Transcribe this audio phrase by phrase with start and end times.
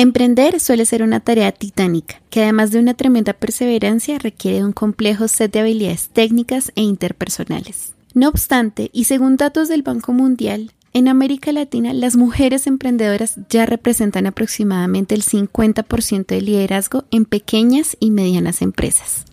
[0.00, 5.28] Emprender suele ser una tarea titánica, que además de una tremenda perseverancia requiere un complejo
[5.28, 7.92] set de habilidades técnicas e interpersonales.
[8.14, 13.66] No obstante, y según datos del Banco Mundial, en América Latina las mujeres emprendedoras ya
[13.66, 19.26] representan aproximadamente el 50% de liderazgo en pequeñas y medianas empresas.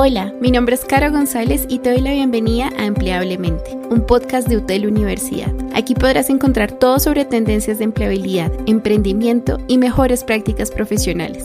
[0.00, 4.46] Hola, mi nombre es Cara González y te doy la bienvenida a Empleablemente, un podcast
[4.46, 5.52] de UTEL Universidad.
[5.74, 11.44] Aquí podrás encontrar todo sobre tendencias de empleabilidad, emprendimiento y mejores prácticas profesionales.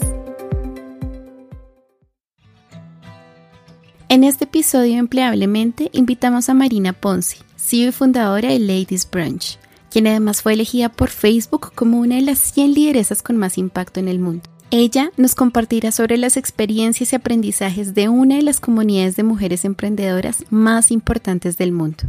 [4.07, 9.57] En este episodio Empleablemente invitamos a Marina Ponce, CEO y fundadora de Ladies Brunch,
[9.89, 13.99] quien además fue elegida por Facebook como una de las 100 lideresas con más impacto
[13.99, 14.52] en el mundo.
[14.75, 19.65] Ella nos compartirá sobre las experiencias y aprendizajes de una de las comunidades de mujeres
[19.65, 22.05] emprendedoras más importantes del mundo.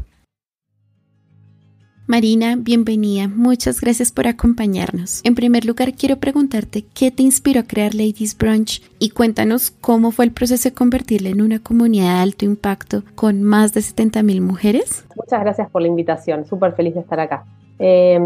[2.06, 3.28] Marina, bienvenida.
[3.28, 5.20] Muchas gracias por acompañarnos.
[5.24, 10.10] En primer lugar, quiero preguntarte qué te inspiró a crear Ladies Brunch y cuéntanos cómo
[10.10, 14.40] fue el proceso de convertirla en una comunidad de alto impacto con más de 70.000
[14.40, 15.04] mujeres.
[15.16, 16.46] Muchas gracias por la invitación.
[16.46, 17.44] Súper feliz de estar acá.
[17.78, 18.18] Eh,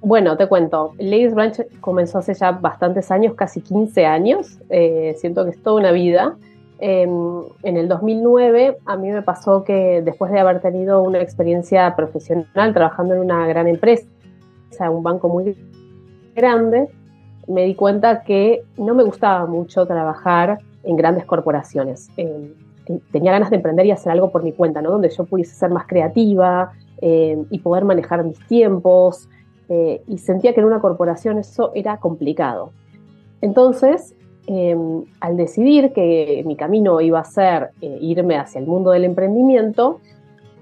[0.00, 5.44] bueno, te cuento, Ladies Branch comenzó hace ya bastantes años, casi 15 años, eh, siento
[5.44, 6.36] que es toda una vida.
[6.78, 11.94] Em, en el 2009 a mí me pasó que después de haber tenido una experiencia
[11.94, 14.06] profesional trabajando en una gran empresa,
[14.88, 15.54] un banco muy
[16.34, 16.88] grande,
[17.46, 22.08] me di cuenta que no me gustaba mucho trabajar en grandes corporaciones.
[22.16, 22.54] Em,
[23.12, 24.90] tenía ganas de emprender y hacer algo por mi cuenta, ¿no?
[24.90, 29.28] Donde yo pudiese ser más creativa, eh, y poder manejar mis tiempos.
[29.68, 32.72] Eh, y sentía que en una corporación eso era complicado.
[33.40, 34.14] Entonces,
[34.46, 34.76] eh,
[35.20, 40.00] al decidir que mi camino iba a ser irme hacia el mundo del emprendimiento,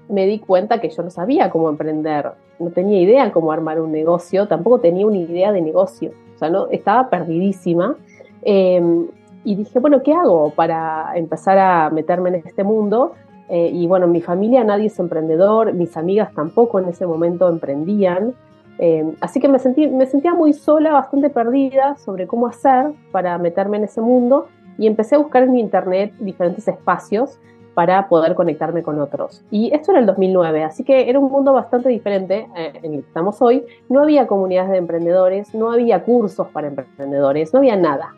[0.07, 3.91] me di cuenta que yo no sabía cómo emprender, no tenía idea cómo armar un
[3.91, 7.95] negocio, tampoco tenía una idea de negocio, o sea, no, estaba perdidísima.
[8.43, 13.13] y dije, bueno, ¿qué hago para empezar a meterme en este mundo?
[13.49, 18.35] Eh, y bueno, mi familia nadie es emprendedor, mis amigas tampoco en ese momento emprendían.
[18.77, 23.37] Eh, así que me, sentí, me sentía muy sola, bastante perdida sobre cómo hacer para
[23.37, 27.39] meterme en ese mundo y empecé a buscar en internet diferentes espacios
[27.73, 29.43] para poder conectarme con otros.
[29.51, 33.01] Y esto era el 2009, así que era un mundo bastante diferente eh, en el
[33.01, 33.65] que estamos hoy.
[33.89, 38.13] No había comunidades de emprendedores, no había cursos para emprendedores, no había nada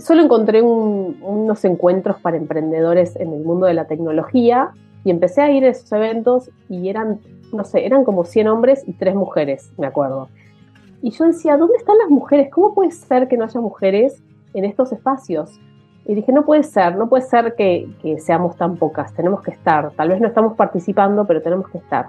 [0.00, 4.70] solo encontré unos encuentros para emprendedores en el mundo de la tecnología
[5.04, 7.20] y empecé a ir a esos eventos y eran,
[7.52, 10.28] no sé, eran como 100 hombres y 3 mujeres, me acuerdo.
[11.02, 12.50] Y yo decía, ¿dónde están las mujeres?
[12.50, 14.22] ¿Cómo puede ser que no haya mujeres
[14.54, 15.58] en estos espacios?
[16.06, 19.52] Y dije, no puede ser, no puede ser que, que seamos tan pocas, tenemos que
[19.52, 19.92] estar.
[19.92, 22.08] Tal vez no estamos participando, pero tenemos que estar.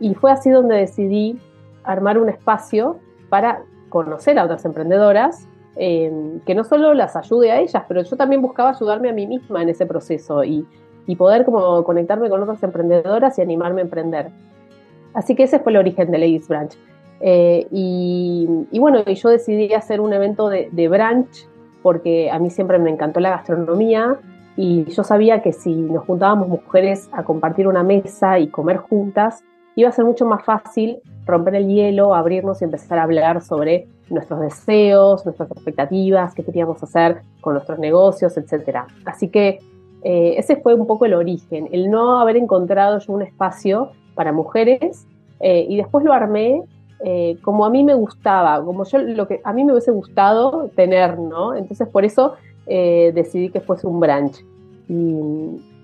[0.00, 1.40] Y fue así donde decidí
[1.84, 5.48] armar un espacio para conocer a otras emprendedoras
[5.80, 9.28] Em, que no solo las ayude a ellas, pero yo también buscaba ayudarme a mí
[9.28, 10.66] misma en ese proceso y,
[11.16, 14.28] poder como conectarme con otras emprendedoras y animarme a emprender.
[15.14, 16.72] Así que ese fue el origen de Ladies Branch.
[17.20, 18.46] Eh, y,
[18.78, 21.48] bueno, yo decidí hacer un evento de, de brunch
[21.82, 24.18] porque a mí siempre me encantó la gastronomía
[24.56, 29.44] y yo sabía que si nos juntábamos mujeres a compartir una mesa y comer juntas,
[29.78, 33.86] iba a ser mucho más fácil romper el hielo, abrirnos y empezar a hablar sobre
[34.10, 38.78] nuestros deseos, nuestras expectativas, qué queríamos hacer con nuestros negocios, etc.
[39.04, 39.60] Así que
[40.02, 44.32] eh, ese fue un poco el origen, el no haber encontrado yo un espacio para
[44.32, 45.06] mujeres
[45.38, 46.64] eh, y después lo armé
[47.04, 50.70] eh, como a mí me gustaba, como yo lo que a mí me hubiese gustado
[50.74, 51.54] tener, ¿no?
[51.54, 52.34] Entonces por eso
[52.66, 54.44] decidí que fuese un branch.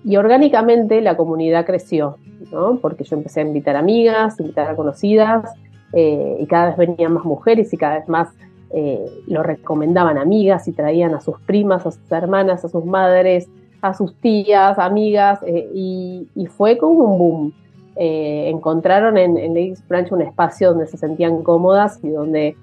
[0.05, 2.17] Y orgánicamente la comunidad creció,
[2.51, 2.77] ¿no?
[2.77, 5.51] porque yo empecé a invitar amigas, invitar a conocidas,
[5.93, 8.29] eh, y cada vez venían más mujeres y cada vez más
[8.71, 13.47] eh, lo recomendaban amigas y traían a sus primas, a sus hermanas, a sus madres,
[13.81, 17.53] a sus tías, amigas, eh, y, fue como un boom.
[17.95, 22.55] encontraron en, en Ladies Branch un espacio donde se sentían cómodas y donde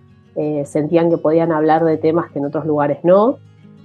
[0.64, 3.38] sentían que podían hablar de temas que en otros lugares no.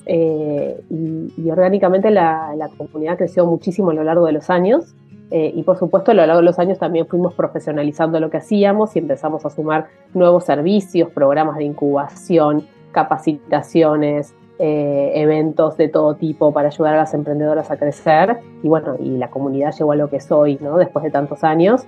[0.09, 4.95] Eh, y, orgánicamente la, comunidad creció muchísimo a lo largo de los años
[5.31, 8.37] eh, y por supuesto a lo largo de los años también fuimos profesionalizando lo que
[8.37, 16.15] hacíamos y empezamos a sumar nuevos servicios, programas de incubación, capacitaciones, eh, eventos de todo
[16.15, 19.97] tipo para ayudar a las emprendedoras a crecer y bueno, y la comunidad llegó a
[19.97, 20.77] lo que soy, ¿no?
[20.77, 21.85] Después de tantos años,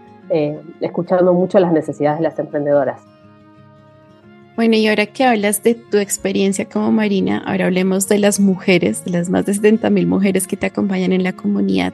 [0.81, 3.01] escuchando mucho las necesidades de las emprendedoras.
[4.59, 9.05] Bueno, y ahora que hablas de tu experiencia como Marina, ahora hablemos de las mujeres,
[9.05, 11.93] de las más de 70 mil mujeres que te acompañan en la comunidad.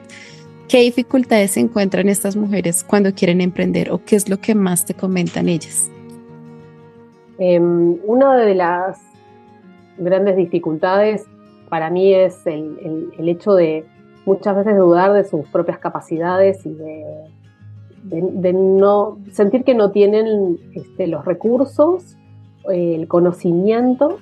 [0.66, 4.84] ¿Qué dificultades se encuentran estas mujeres cuando quieren emprender o qué es lo que más
[4.84, 5.92] te comentan ellas?
[7.38, 8.98] Em, una de las
[9.96, 11.24] grandes dificultades
[11.68, 13.86] para mí es el, hecho de
[14.24, 16.70] muchas veces dudar de sus propias capacidades y
[18.10, 22.16] de, no sentir que no tienen este, los recursos,
[22.70, 24.18] el conocimiento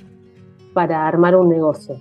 [0.72, 1.96] para armar un negocio.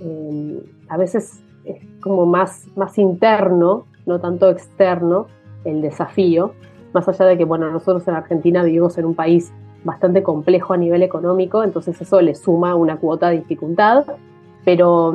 [0.00, 5.26] Em, a veces es como más, más interno, no tanto externo,
[5.64, 6.52] el desafío,
[6.92, 9.52] más allá de que, bueno, nosotros en Argentina vivimos en un país
[9.82, 14.04] bastante complejo a nivel económico, entonces eso le suma una cuota de dificultad,
[14.64, 15.14] pero,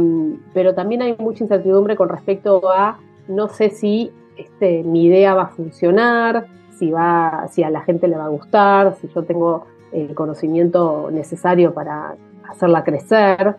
[0.54, 5.44] pero también hay mucha incertidumbre con respecto a no sé si este, mi idea va
[5.44, 6.48] a funcionar,
[6.80, 11.10] si, va, si a la gente le va a gustar, si yo tengo el conocimiento
[11.12, 12.16] necesario para
[12.48, 13.58] hacerla crecer.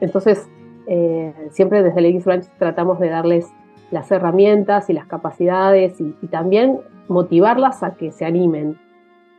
[0.00, 0.48] Entonces,
[0.86, 3.46] eh, siempre desde el Branch tratamos de darles
[3.90, 8.78] las herramientas y las capacidades y, también motivarlas a que se animen,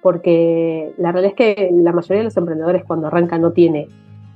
[0.01, 3.87] porque la realidad es que la mayoría de los emprendedores cuando arrancan no tiene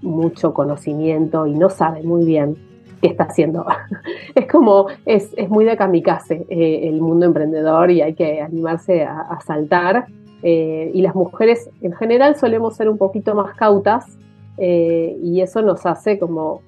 [0.02, 2.58] mucho conocimiento y no sabe muy bien
[3.02, 3.66] qué está haciendo.
[4.36, 9.40] es como, es, muy de kamikaze eh, el mundo emprendedor y hay que animarse a,
[9.46, 10.06] saltar.
[10.44, 14.18] Eh, y las mujeres en general solemos ser un poquito más cautas
[14.60, 16.62] y eso nos hace como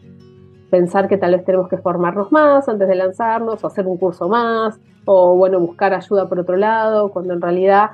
[0.70, 4.28] pensar que tal vez tenemos que formarnos más antes de lanzarnos, o hacer un curso
[4.30, 7.92] más, o bueno, buscar ayuda por otro lado, cuando en realidad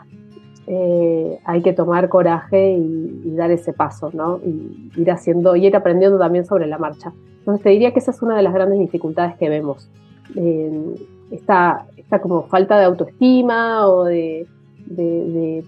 [0.67, 4.39] eh, hay que tomar coraje y, dar ese paso, ¿no?
[4.45, 7.12] Y ir haciendo, y ir aprendiendo también sobre la marcha.
[7.39, 9.89] Entonces te diría que esa es una de las grandes dificultades que vemos.
[10.35, 10.95] Eh,
[11.31, 11.85] esta,
[12.21, 14.47] como falta de autoestima o de,
[14.85, 15.65] de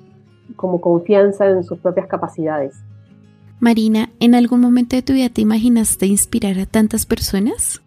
[0.55, 2.81] como confianza en sus propias capacidades.
[3.59, 7.81] Marina, ¿en algún momento de tu vida te imaginaste inspirar a tantas personas?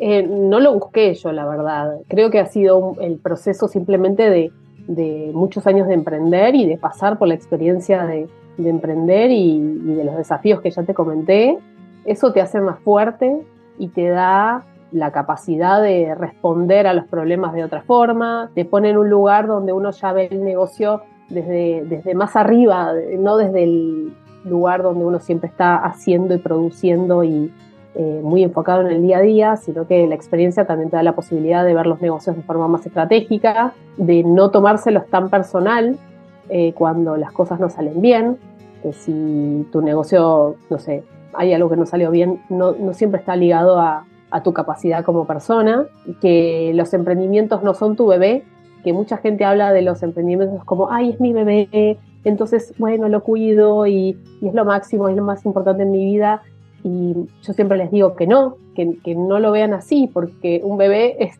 [0.00, 1.98] Eh, no lo busqué yo, la verdad.
[2.08, 4.52] Creo que ha sido el proceso simplemente de,
[5.32, 10.16] muchos años de emprender y de pasar por la experiencia de, emprender y, de los
[10.16, 11.58] desafíos que ya te comenté.
[12.04, 13.42] Eso te hace más fuerte
[13.78, 18.90] y te da la capacidad de responder a los problemas de otra forma, te pone
[18.90, 23.64] en un lugar donde uno ya ve el negocio desde, desde más arriba, no desde
[23.64, 24.14] el,
[24.44, 27.52] lugar donde uno siempre está haciendo y produciendo y
[27.98, 31.02] eh, muy enfocado en el día a día, sino que la experiencia también te da
[31.02, 35.98] la posibilidad de ver los negocios de forma más estratégica, de no tomárselos tan personal
[36.48, 38.38] eh, cuando las cosas no salen bien,
[38.82, 41.04] que si tu negocio, no sé,
[41.34, 45.04] hay algo que no salió bien, no, no siempre está ligado a, a tu capacidad
[45.04, 45.84] como persona,
[46.20, 48.44] que los emprendimientos no son tu bebé,
[48.84, 53.22] que mucha gente habla de los emprendimientos como, ay, es mi bebé, entonces, bueno, lo
[53.22, 56.42] cuido y, es lo máximo, es lo más importante en mi vida.
[56.84, 61.16] Y yo siempre les digo que no, que, no lo vean así, porque un bebé
[61.18, 61.36] es,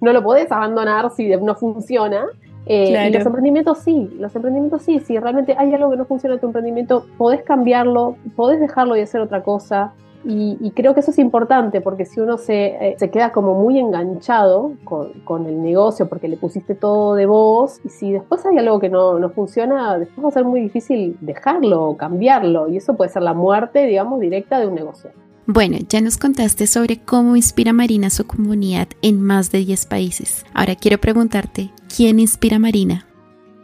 [0.00, 2.26] no lo podés abandonar si no funciona.
[2.66, 6.34] Eh, y los emprendimientos sí, los emprendimientos sí, si realmente hay algo que no funciona
[6.34, 9.92] en tu emprendimiento, podés cambiarlo, podés dejarlo y hacer otra cosa.
[10.24, 13.78] Y, creo que eso es importante porque si uno se, eh, se queda como muy
[13.78, 18.56] enganchado con, con, el negocio porque le pusiste todo de vos y si después hay
[18.58, 22.76] algo que no, no, funciona, después va a ser muy difícil dejarlo o cambiarlo y
[22.76, 25.10] eso puede ser la muerte, digamos, directa de un negocio.
[25.46, 30.46] Bueno, ya nos contaste sobre cómo inspira Marina su comunidad en más de 10 países.
[30.54, 33.06] Ahora quiero preguntarte, ¿quién inspira a Marina?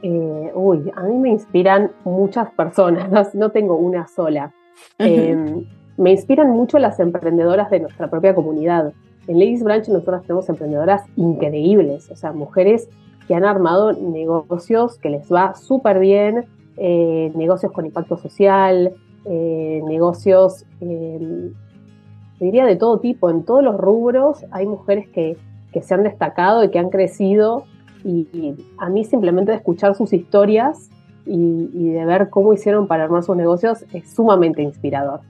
[0.03, 4.53] Eh, uy, a mí me inspiran muchas personas, no, no tengo una sola
[5.99, 8.93] me inspiran mucho las emprendedoras de nuestra propia comunidad.
[9.27, 12.89] En Ladies Branch nosotras tenemos emprendedoras increíbles, o sea, mujeres
[13.27, 18.93] que han armado negocios que les va súper bien, eh, negocios con impacto social,
[19.25, 21.51] eh, negocios, eh,
[22.39, 25.37] diría de todo tipo, en todos los rubros hay mujeres que,
[25.81, 27.63] se han destacado y que han crecido
[28.03, 30.91] y, a mí simplemente de escuchar sus historias
[31.25, 35.21] y de ver cómo hicieron para armar sus negocios es sumamente inspirador.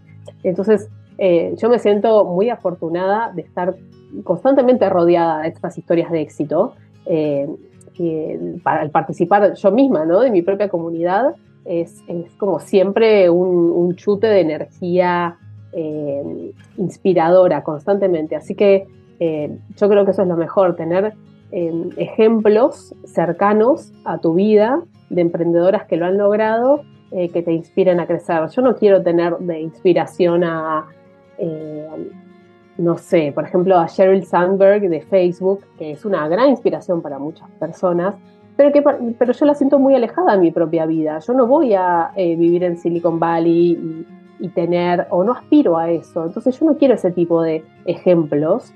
[0.42, 3.74] Entonces, eh, yo me siento muy afortunada de estar
[4.22, 6.74] constantemente rodeada de estas historias de éxito.
[7.06, 7.48] Eh,
[8.62, 10.20] para participar yo misma, ¿no?
[10.20, 12.04] De mi propia comunidad, es,
[12.36, 15.36] como siempre un, chute de energía
[15.72, 18.36] eh, inspiradora constantemente.
[18.36, 18.86] Así que
[19.18, 21.14] yo creo que eso es lo mejor, tener
[21.50, 24.80] ejemplos cercanos a tu vida
[25.10, 28.48] de emprendedoras que lo han logrado eh, que te inspiren a crecer.
[28.48, 30.86] Yo no quiero tener de inspiración a,
[31.38, 31.86] eh,
[32.76, 37.18] no sé, por ejemplo, a Sheryl Sandberg de Facebook, que es una gran inspiración para
[37.18, 38.14] muchas personas,
[38.56, 38.82] pero, que,
[39.18, 41.18] pero yo la siento muy alejada de mi propia vida.
[41.20, 44.06] Yo no voy a eh, vivir en Silicon Valley y,
[44.40, 46.26] y tener, o no aspiro a eso.
[46.26, 48.72] Entonces yo no quiero ese tipo de ejemplos.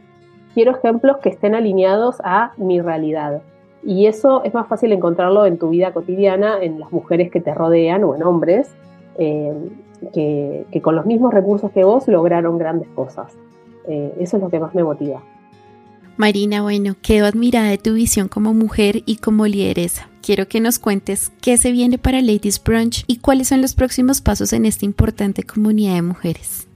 [0.55, 3.43] Quiero ejemplos que estén alineados a mi realidad.
[3.85, 7.53] Y eso es más fácil encontrarlo en tu vida cotidiana, en las mujeres que te
[7.53, 8.71] rodean o en hombres,
[9.19, 9.53] eh,
[10.13, 13.33] que, con los mismos recursos que vos lograron grandes cosas.
[13.89, 15.23] Eh, eso es lo que más me motiva.
[16.17, 20.09] Marina, bueno, quedo admirada de tu visión como mujer y como lideresa.
[20.21, 24.21] Quiero que nos cuentes qué se viene para Ladies Brunch y cuáles son los próximos
[24.21, 26.69] pasos en esta importante comunidad de mujeres.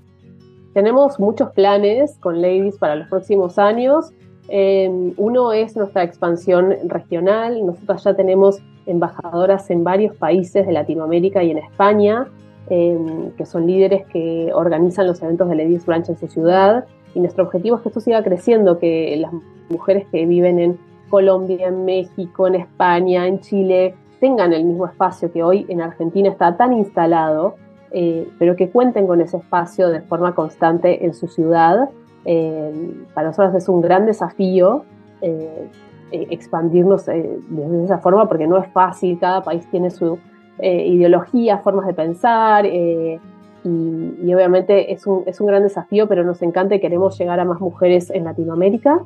[0.75, 4.11] Tenemos muchos planes con Ladies para los próximos años.
[4.49, 7.65] Eh, uno es nuestra expansión regional.
[7.65, 12.29] Nosotros ya tenemos embajadoras en varios países de Latinoamérica y en España,
[12.71, 12.99] eh,
[13.37, 16.85] que son líderes que organizan los eventos de Ladies Branch en su ciudad.
[17.15, 19.33] Y nuestro objetivo es que esto siga creciendo, que las
[19.69, 25.33] mujeres que viven en Colombia, en México, en España, en Chile, tengan el mismo espacio
[25.33, 27.57] que hoy en Argentina está tan instalado,
[27.91, 31.89] eh, pero que cuenten con ese espacio de forma constante en su ciudad
[32.29, 34.85] eh, para nosotros es un gran desafío
[35.23, 35.69] eh,
[36.11, 40.19] eh, expandirnos de esa forma porque no es fácil, cada país tiene su
[40.61, 43.21] ideología, formas de pensar y,
[43.65, 47.61] obviamente es un, es un, gran desafío, pero nos encanta y queremos llegar a más
[47.61, 49.03] mujeres en Latinoamérica.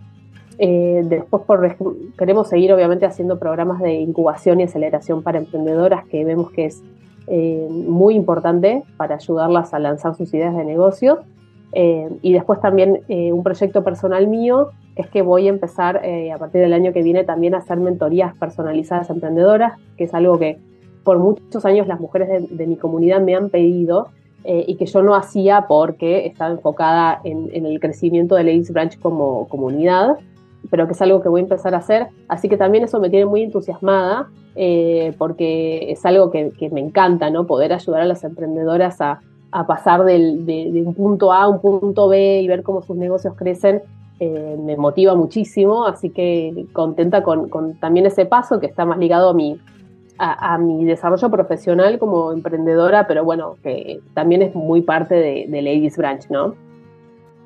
[0.59, 1.43] después
[2.17, 6.83] queremos seguir obviamente haciendo programas de incubación y aceleración para emprendedoras que vemos que es
[7.71, 11.21] muy importante para ayudarlas a lanzar sus ideas de negocio.
[11.73, 16.33] Eh, y después también eh, un proyecto personal mío, es que voy a empezar eh,
[16.33, 20.39] a partir del año que viene también a hacer mentorías personalizadas emprendedoras, que es algo
[20.39, 20.59] que
[21.05, 24.09] por muchos años las mujeres de, mi comunidad me han pedido
[24.43, 29.47] y que yo no hacía porque estaba enfocada en, el crecimiento de Ladies Branch como
[29.49, 30.17] comunidad,
[30.71, 32.07] pero que es algo que voy a empezar a hacer.
[32.27, 34.29] Así que también eso me tiene muy entusiasmada
[35.19, 37.47] porque es algo que, que me encanta, ¿no?
[37.47, 39.21] Poder ayudar a las emprendedoras a
[39.52, 43.35] a pasar de, un punto A a un punto B y ver cómo sus negocios
[43.37, 43.83] crecen,
[44.19, 47.49] eh, me motiva muchísimo, así que contenta con,
[47.80, 49.59] también ese paso que está más ligado a mi,
[50.19, 55.62] a, mi desarrollo profesional como emprendedora, pero bueno, que también es muy parte de, de
[55.62, 56.54] Ladies Branch, ¿no?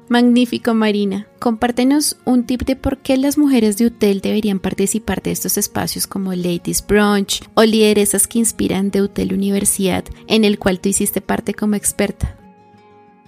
[0.08, 1.26] Magnífico, Marina.
[1.40, 6.06] Compártenos un tip de por qué las mujeres de UTEL deberían participar de estos espacios
[6.06, 11.22] como Ladies Brunch o lideresas que inspiran de UTEL Universidad, en el cual tú hiciste
[11.22, 12.36] parte como experta.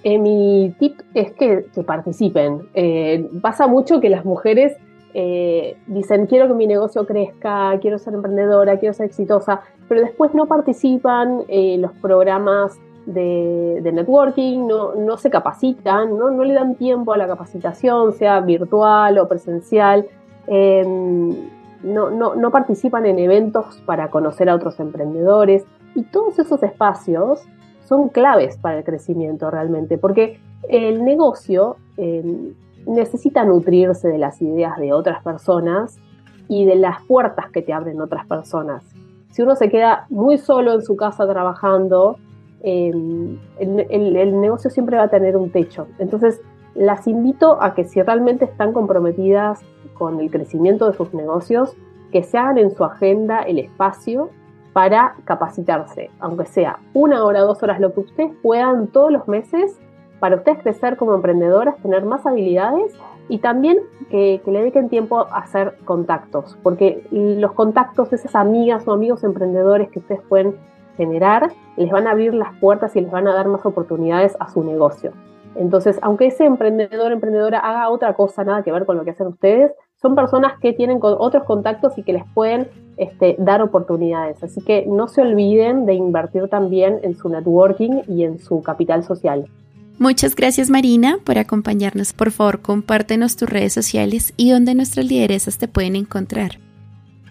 [0.05, 2.69] Eh, mi tip es que, participen.
[2.75, 4.77] Eh, pasa mucho que las mujeres
[5.15, 10.35] eh, dicen, quiero que mi negocio crezca, quiero ser emprendedora, quiero ser exitosa, pero después
[10.35, 16.31] no participan en los programas de, networking, no, no, se capacitan, ¿no?
[16.31, 20.07] no le dan tiempo a la capacitación, sea virtual o presencial,
[20.47, 21.31] em,
[21.83, 27.47] no, no, no participan en eventos para conocer a otros emprendedores y todos esos espacios
[27.85, 32.55] son claves para el crecimiento realmente, porque el negocio em,
[32.87, 35.97] necesita nutrirse de las ideas de otras personas
[36.49, 38.83] y de las puertas que te abren otras personas.
[39.31, 42.17] Si uno se queda muy solo en su casa trabajando,
[42.63, 43.41] El,
[44.41, 45.87] negocio siempre va a tener un techo.
[45.99, 46.41] Entonces,
[46.75, 49.61] las invito a que si realmente están comprometidas
[49.95, 51.77] con el crecimiento de sus negocios,
[52.13, 54.31] que se hagan en su agenda el espacio
[54.73, 59.79] para capacitarse, aunque sea una hora, dos horas, lo que ustedes puedan todos los meses
[60.21, 62.95] para ustedes crecer como emprendedoras, tener más habilidades
[63.29, 63.79] y también
[64.11, 69.25] que, que, le dediquen tiempo a hacer contactos, porque los contactos, esas amigas o amigos
[69.25, 70.57] emprendedores que ustedes pueden
[70.97, 74.49] generar, les van a abrir las puertas y les van a dar más oportunidades a
[74.51, 75.13] su negocio.
[75.55, 79.29] Entonces, aunque ese emprendedor, emprendedora haga otra cosa, nada que ver con lo que hacen
[79.29, 84.43] ustedes, son personas que tienen otros contactos y que les pueden este, dar oportunidades.
[84.43, 89.03] Así que no se olviden de invertir también en su networking y en su capital
[89.05, 89.47] social.
[89.99, 92.13] Muchas gracias Marina por acompañarnos.
[92.13, 96.66] Por favor, compártenos tus redes sociales y donde nuestras lideresas te pueden encontrar.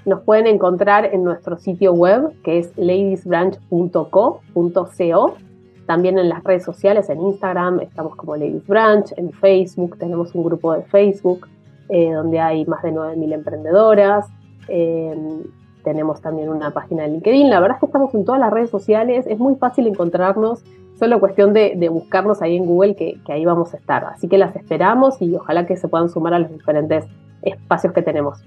[0.05, 5.35] Nos pueden encontrar en nuestro sitio web que es ladiesbranch.co.co.
[5.88, 10.43] También en las redes sociales, en Instagram estamos como Ladies Branch, en Facebook tenemos un
[10.43, 11.47] grupo de Facebook
[11.89, 14.27] eh, donde hay más de 9.000 emprendedoras.
[14.67, 15.43] Em,
[15.83, 17.50] tenemos también una página de LinkedIn.
[17.50, 19.25] La verdad es que estamos en todas las redes sociales.
[19.27, 20.63] Es muy fácil encontrarnos.
[20.97, 24.05] Solo cuestión de, buscarnos ahí en Google que, que, ahí vamos a estar.
[24.05, 27.05] Así que las esperamos y ojalá que se puedan sumar a los diferentes
[27.43, 28.43] espacios que tenemos.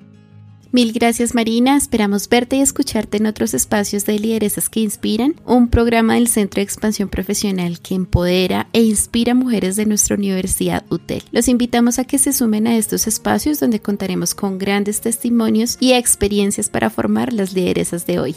[0.71, 5.71] Mil gracias Marina, esperamos verte y escucharte en otros espacios de Lideresas que Inspiran, un
[5.71, 11.23] programa del Centro de Expansión Profesional que empodera e inspira mujeres de nuestra Universidad UTEL.
[11.33, 15.95] Los invitamos a que se sumen a estos espacios donde contaremos con grandes testimonios y
[15.95, 18.37] experiencias para formar las lideresas de hoy.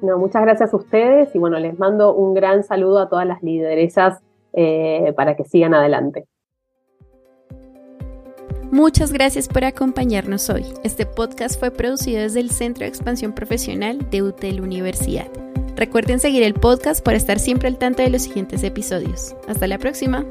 [0.00, 3.42] No, muchas gracias a ustedes y bueno, les mando un gran saludo a todas las
[3.42, 4.20] lideresas
[4.52, 6.26] eh, para que sigan adelante.
[8.70, 10.64] Muchas gracias por acompañarnos hoy.
[10.82, 15.28] Este podcast fue producido desde el Centro de Expansión Profesional de UTEL Universidad.
[15.76, 19.34] Recuerden seguir el podcast para estar siempre al tanto de los siguientes episodios.
[19.48, 20.24] Hasta la próxima.